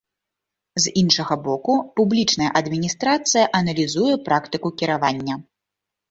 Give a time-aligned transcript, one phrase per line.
[0.83, 5.35] З іншага боку, публічная адміністрацыя аналізуе практыку кіравання.